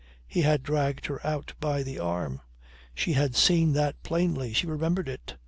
He 0.25 0.41
had 0.41 0.63
dragged 0.63 1.05
her 1.05 1.23
out 1.23 1.53
by 1.59 1.83
the 1.83 1.99
arm. 1.99 2.41
She 2.95 3.13
had 3.13 3.35
seen 3.35 3.73
that 3.73 4.01
plainly. 4.01 4.51
She 4.51 4.65
remembered 4.65 5.07
it. 5.07 5.35